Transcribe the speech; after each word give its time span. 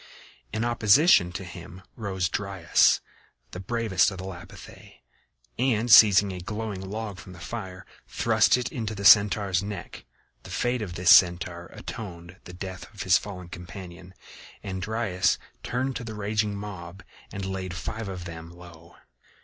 In 0.51 0.65
opposition 0.65 1.31
to 1.33 1.43
him 1.43 1.83
rose 1.95 2.27
Dryas, 2.27 3.01
the 3.51 3.59
bravest 3.59 4.09
of 4.09 4.17
the 4.17 4.23
Lapithæ, 4.23 4.95
and 5.59 5.91
seizing 5.91 6.33
a 6.33 6.39
glowing 6.39 6.81
log 6.89 7.19
from 7.19 7.33
the 7.33 7.39
fire, 7.39 7.85
thrust 8.07 8.57
it 8.57 8.71
into 8.71 8.95
the 8.95 9.05
Centaur's 9.05 9.61
neck. 9.61 10.05
The 10.41 10.49
fate 10.49 10.81
of 10.81 10.95
this 10.95 11.15
Centaur 11.15 11.67
atoned 11.71 12.31
for 12.31 12.39
the 12.45 12.53
death 12.53 12.91
of 12.95 13.03
his 13.03 13.19
fallen 13.19 13.47
companion, 13.49 14.15
and 14.63 14.81
Dryas 14.81 15.37
turned 15.61 15.95
to 15.97 16.03
the 16.03 16.15
raging 16.15 16.55
mob 16.55 17.03
and 17.31 17.45
laid 17.45 17.75
five 17.75 18.07
of 18.09 18.25
them 18.25 18.49
low. 18.49 18.95